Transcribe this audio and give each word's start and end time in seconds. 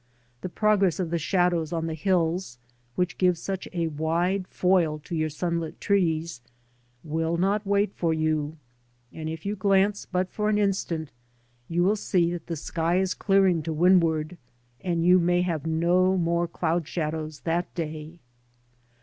The 0.41 0.49
progress 0.49 0.99
of 0.99 1.11
the 1.11 1.19
shadows 1.19 1.71
on 1.71 1.85
the 1.85 1.93
hills, 1.93 2.57
which 2.95 3.19
give 3.19 3.37
such 3.37 3.67
a 3.71 3.85
wide 3.85 4.47
foil 4.47 4.97
to 5.03 5.15
your 5.15 5.29
sunlit 5.29 5.79
trees, 5.79 6.41
will 7.03 7.37
not 7.37 7.67
wait 7.67 7.93
for 7.93 8.11
you, 8.11 8.57
and 9.13 9.29
if 9.29 9.45
you 9.45 9.55
glance 9.55 10.07
but 10.11 10.31
for 10.31 10.49
an 10.49 10.57
instant 10.57 11.11
you 11.69 11.83
will 11.83 11.95
see 11.95 12.31
that 12.31 12.47
the 12.47 12.55
sky 12.55 12.97
is 12.97 13.13
clearing 13.13 13.61
to 13.61 13.73
windward, 13.73 14.37
and 14.83 15.05
you 15.05 15.19
may 15.19 15.43
have 15.43 15.67
no 15.67 16.17
more 16.17 16.47
cloud 16.47 16.87
shadows 16.87 17.41
that 17.41 17.71
day. 17.75 18.17